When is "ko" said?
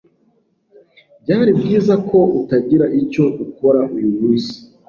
2.09-2.19